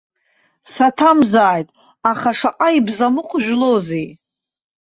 Саҭамзааит, 0.73 1.69
аха 2.11 2.29
шаҟа 2.39 2.67
ибзамыҟә 2.77 3.35
жәлоузеи! 3.43 4.07